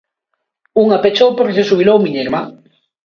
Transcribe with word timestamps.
Unha 0.83 1.01
pechou 1.03 1.29
porque 1.35 1.55
se 1.57 1.67
xubilou 1.69 1.97
miña 2.05 2.23
irmá. 2.25 2.41